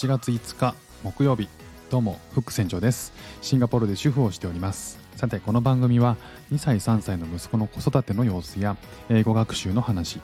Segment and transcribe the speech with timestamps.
[0.00, 1.46] 8月5日木曜日
[1.90, 3.12] どうもフック船長です。
[3.42, 4.98] シンガポールで主婦をしております。
[5.14, 6.16] さてこの番組は
[6.50, 8.78] 2歳3歳の息子の子育ての様子や
[9.10, 10.22] 英語学習の話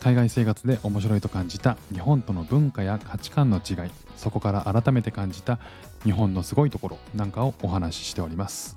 [0.00, 5.60] 海外生活で面白いと感じた日本との文化や価値観の違いそこから改めて感じた
[6.02, 8.76] 日本のすごいところなんかをお話ししております。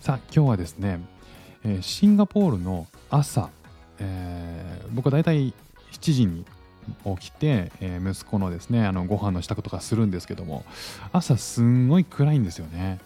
[0.00, 0.98] さあ今日はですね、
[1.62, 3.50] えーシンガポールの朝、
[4.00, 5.54] えー僕はだいたい
[5.92, 6.44] 7時に
[7.18, 10.64] 起きて、えー息子のですねあのご飯の支度とかするんですけども
[11.12, 12.98] 朝すんごい暗いんですよね、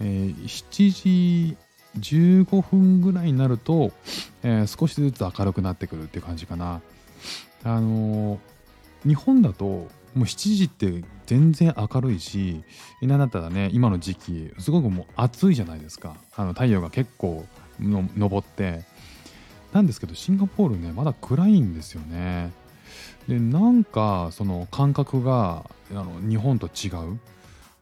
[0.00, 1.56] えー7時
[1.98, 3.92] 15分ぐらいになると、
[4.42, 6.80] えー少しずつ明るくなってくるっていう感じかな。
[7.64, 8.38] あの
[9.06, 12.64] 日本だともう7時って全然明るいし
[13.00, 16.16] なだったらね今の時期すごくもう暑いじゃないですか。
[16.34, 17.46] あの太陽が結構
[17.80, 18.84] の昇って。
[19.72, 22.52] なんですけどシンガポールねまだ暗いんですよね。
[23.28, 27.20] でなんかその感覚があの日本と違う。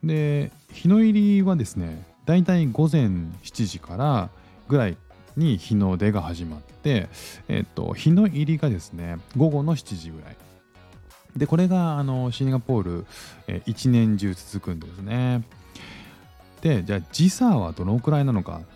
[0.03, 3.03] で日の入りはですねだいたい午前
[3.43, 4.29] 7時から
[4.67, 4.97] ぐらい
[5.37, 7.07] に日の出が始まって、
[7.47, 10.37] えっと、日の入りがですね午後の7時ぐらい。
[11.35, 13.05] でこれがあのシンガポール、
[13.47, 15.43] えー一年中続くんですね。
[16.61, 18.67] でじゃあ時差はどのくらいなのかって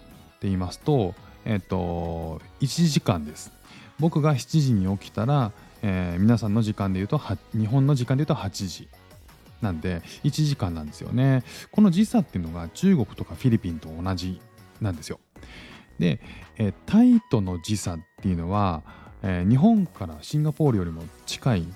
[0.44, 3.52] 言いますとえっと1時間です。
[4.00, 5.52] 僕が7時に起きたら、
[5.88, 7.22] えー皆さんの時間で言うと
[7.54, 8.88] 日本の時間で言うと8時
[9.62, 11.44] なんで1時間なんですよね。
[11.72, 14.42] この時差っていうのが中国とかフィリピンと同じ
[14.82, 15.20] なんですよ。
[16.00, 16.20] で、
[16.58, 18.82] えータイとの時差っていうのは、
[19.22, 21.68] えー日本からシンガポールよりも近い、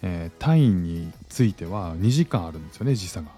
[0.00, 3.28] えータイについては2時間あるんですよね時差が。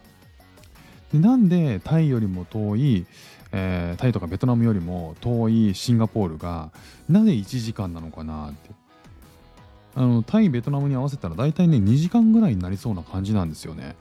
[1.12, 3.04] でなんでタイよりも遠い、
[3.50, 6.70] えタイとかベトナムよりも遠いシンガポールが
[7.08, 8.70] なぜ1時間なのかなって。
[9.94, 13.96] あのタイベトナムに合わせたら大体ね2時間ぐらいになりそうな感じなんですよね。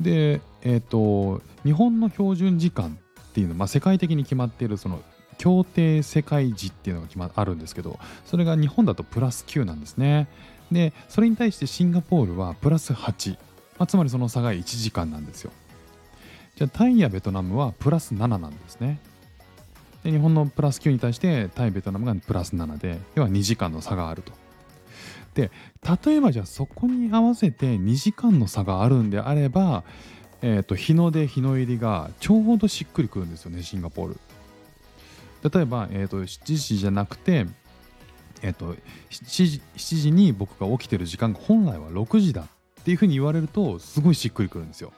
[0.00, 5.02] でえっ、と日本の標準時間っていうのは、まあ、世界的に決まっているその
[5.38, 10.28] 協定世界時っていうのが決まあるんですけどそれが日本だとプラス9なんですね。
[10.70, 13.38] でそれに対してシンガポールはプラス8、ま
[13.80, 15.52] あ、つまりその差が1時間なんですよ。
[16.56, 19.00] じゃあタイやベトナムはプラス7なんですね。
[20.04, 24.41] で日本のプラス9に対してタイベトナムがプラス7で要は2時間の差があると。
[25.34, 25.50] で
[26.04, 29.82] 例えばじゃあそこに合わせて2時間の差があるんであれば、
[30.42, 34.20] えー、と日の出日の入りがちょうどしっくりくるんですよねシンガポール
[35.50, 37.46] 例えば、えー、と7時じゃなくて、
[38.42, 38.76] えー、と
[39.10, 44.92] 7, 時7時に僕が起きてる時間が本来は6時だっていうふうに言われるとすごいしっくりくるんですよ。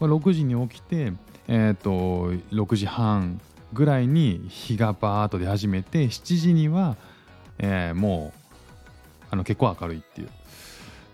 [0.00, 1.12] まあ、6時に起きて、
[1.46, 3.40] えー、と6時半
[3.72, 6.96] ぐらいに日がバーッと出始めて7時には、
[7.58, 8.43] えーもう
[9.34, 10.28] あの結構明るいっていう。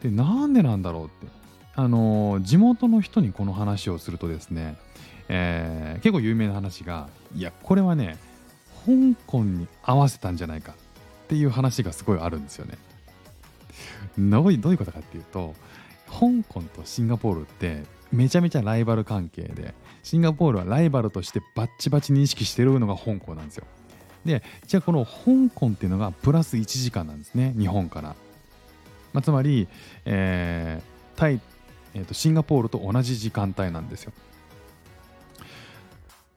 [0.03, 1.27] でなんでなんだろうって
[1.75, 4.77] あの地元の人にこの話をするとですね、
[5.29, 8.17] えー結構有名な話がいやこれはね
[8.87, 10.75] 香港に合わせたんじゃないかっ
[11.29, 12.79] ていう話がすごいあるんですよね。
[14.19, 15.55] どういういうことかっていうと
[16.07, 23.65] 香港とシンガポールってめちゃめちゃライバル関係でシンガポールはライバルとしてバッチバチ認識してるのが香港なんですよ。
[24.25, 28.15] でじゃあこの香港っていうのがプラス1時間なんですね日本から。
[29.13, 29.67] まあ、つまり、
[30.05, 31.41] えータイ、
[31.95, 34.13] えーとシンガポールと同じ時間帯なんですよ。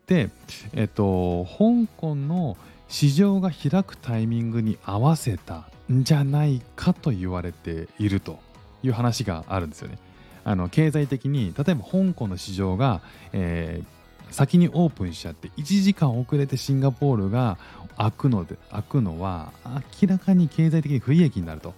[0.08, 0.30] で、
[0.74, 2.58] えっ、と香港の
[2.88, 8.40] 市場が開くタイミングに合わせたんじゃないかと言われていると
[8.84, 9.98] いう話があるんですよね。
[10.44, 13.02] あの経済的に例えば香港の市場が、
[13.32, 14.03] えー
[14.34, 17.58] 先にオープンしちゃって1時間遅れてシンガポールが
[17.98, 19.54] 開くので開くのは
[20.02, 21.74] 明らかに経済的に不利益になると。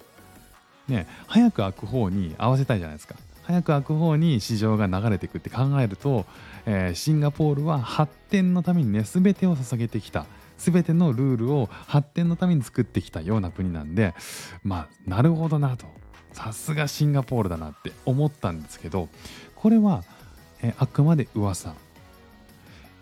[0.88, 3.16] ね、早く開く方に合わせたいじゃないですか。
[3.44, 6.26] 早く開く方に市場が流れていくって考えると、
[6.66, 10.26] えーシンガポールは発展のためにね全てを捧げてきた
[10.58, 14.16] 全てのルールを発展のために作ってきたような国なんで
[14.64, 15.86] まあなるほどなと
[16.34, 19.10] さすがシンガポールだなって思ったんですけど
[19.56, 20.04] これは、
[20.62, 21.76] えーあくまで噂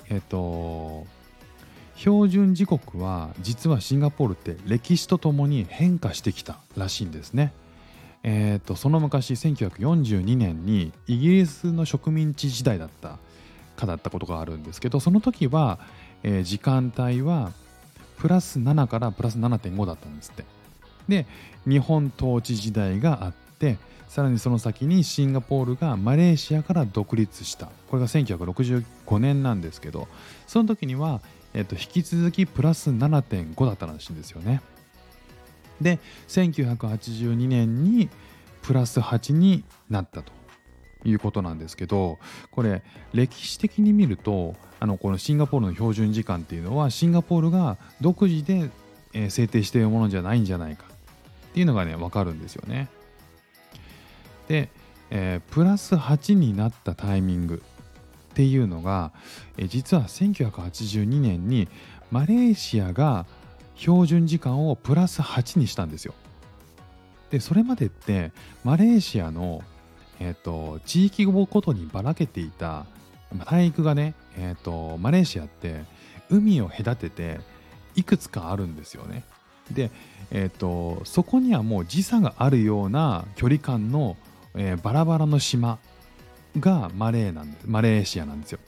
[0.10, 1.06] えっ、と
[1.96, 7.54] 標準時刻は実はシンガポールって歴史とともに変化してきたらしいんですね。
[8.24, 13.20] えー、とその昔1942年にイギリスの植民地時代だった
[13.76, 15.80] かだったことがあるんですけどその時は、
[16.24, 17.52] えー時間帯は
[18.18, 20.46] プラス7からプラス7.5だったんですって。
[21.10, 21.26] で
[21.68, 23.77] 日本統治時代があって
[24.10, 30.10] さらにその先にシンガポールがマレーシアから独立したこれが1965年なんですけど
[30.45, 31.21] その時には、
[31.54, 34.62] えっと引き続きプラス7.5だったらしいんですよね。
[35.81, 38.10] で1982年に、
[38.62, 40.31] プラス8になったと
[41.04, 42.19] いうことなんですけど
[42.51, 42.83] これ
[43.13, 48.69] 歴史的に見るとあのこのシンガポールの標準時間っていうのはシンガポールが独自で、
[49.30, 52.89] 制定しているものじゃないんじゃないかっていうのがね分かるんですよね。
[54.48, 54.69] で、
[55.10, 57.62] えー、プラス8になったタイミング
[58.31, 59.12] っていうのが、
[59.57, 61.68] えー、実は1982年に
[62.12, 63.25] マレーシアが
[63.75, 66.13] 標準時間をプラス8にしたんですよ。
[67.31, 68.31] でそれまでって
[68.63, 69.63] マレーシアの、
[70.19, 72.86] えーと、地域ごとにばらけていた
[73.46, 75.84] 大陸がね、えーと、マレーシアって
[76.30, 77.39] 海を隔てて
[77.96, 79.24] いくつかあるんですよね。
[79.72, 79.89] で、
[80.30, 84.16] えー、とそこにはもう時差があるような距離感の、
[84.56, 85.80] えー、バラバラの島
[86.60, 88.60] がマレーなんマレーシアなんですよ。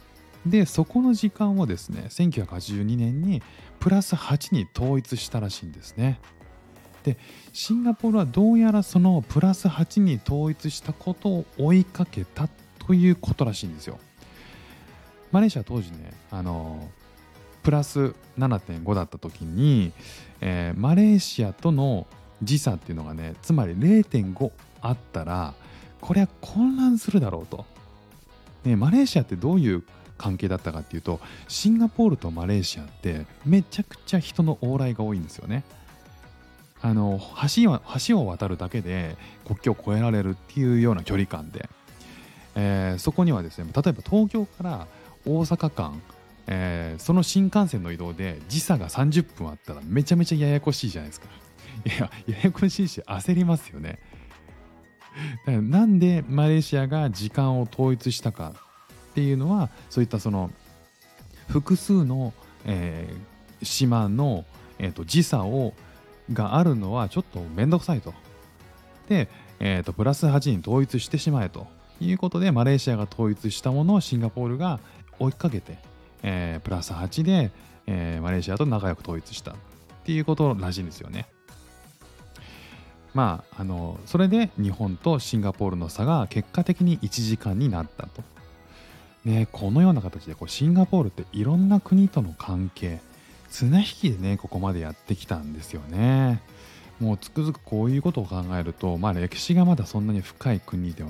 [0.46, 3.42] でそこの時間をですね1982年に
[3.80, 6.20] プラス8に統一したらしいんですね。
[7.04, 7.18] で
[7.54, 12.48] シンガポールはどうやらそのプラス8に統一したことを追いかけた
[12.80, 14.00] ということらしいんですよ。
[15.32, 16.90] マレーシア当時ねあの
[17.62, 19.92] プラス7.5だった時に、
[20.40, 22.06] えー、マレーシアとの
[22.44, 25.56] 時差っていうのがねつまり0.5あったら
[26.06, 27.66] これは混乱するだろうと。
[28.64, 29.84] ね、マレーシアってどういう
[30.20, 35.64] 関係だったかっていうとシンガポールとマレーシアってめちゃくちゃ人の往来が多いんですよね。
[36.84, 37.20] あの
[37.56, 41.68] 橋は橋を渡るだけで国境を越えられるっていうような距離感で、
[42.54, 44.88] えー、そこにはですね例えば東京から
[45.26, 46.02] 大阪間、
[46.46, 51.28] えー、その新幹線の移動で時差が30分あったらめちゃめちゃややこしいじゃないですか。
[51.86, 53.98] いやややこしいし焦りますよね。
[55.46, 58.54] なんでマレーシアが時間を統一したか
[59.12, 60.52] っていうのはそういったその
[61.48, 62.34] 複数の、
[62.66, 64.46] えー、島の、
[64.80, 65.74] えーと、時差を
[66.34, 68.14] があるのはちょっと面倒くさいと。
[69.08, 69.30] で、
[69.60, 71.68] えーと、プラス8に統一してしまえと
[72.02, 74.80] いうことでマレーシアが統一したものをシンガポールが
[75.20, 75.78] 追いかけて、
[76.24, 77.52] えー、プラス8で、
[77.86, 79.56] えー、マレーシアと仲良く統一したっ
[80.04, 81.28] ていうことらしいんですよね。
[83.16, 88.22] まあ、あのそれで日本とシンガポールの差が結果的に1時間になったと。
[89.24, 93.00] ね、このような形でこうシンガポールっていろんな国との関係
[93.50, 96.42] 綱引きでねここまでやってきたんですよね。
[97.00, 101.10] もうつくづくこういうことを考えると、まあ、歴史がまだそんなに深い国では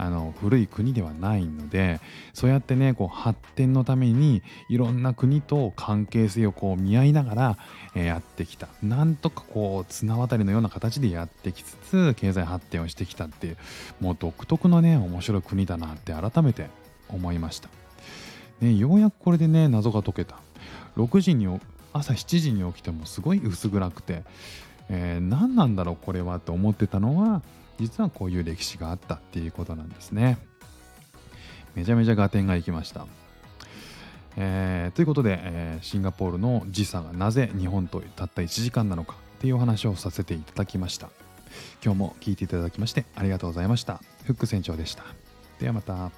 [0.00, 2.00] あの古い国ではないので
[2.32, 7.58] そうやってねこう発展のためにいろんな国と関係性をこう見合いながら、
[7.96, 13.56] え、やってきたなんとかこう綱渡りのような形でやってきつつ経済発展をしてきたっていう
[14.00, 16.68] もう独特のね面白い国だなって改めて
[17.08, 17.68] 思いました。
[18.60, 20.36] ね、ようやくこれでね謎が解けた
[20.96, 21.46] 6時に
[21.92, 24.22] 朝7時に起きてもすごい薄暗くて、
[24.88, 27.42] えー、何なんだろうこれはって思ってたのは
[27.78, 30.38] 実はこういう歴史があったっていうことなんですね。
[31.74, 33.06] めちゃめちゃ合点がいきました、
[34.36, 41.10] えー、ということで、えー、シンガポールの時差がなぜ日本とたった1時間なのかっていうお話をさせていただきました。
[41.84, 44.00] 今日も聞いていただきましてありがとうございました。
[44.24, 45.04] フック船長でした。
[45.60, 46.10] ではまた。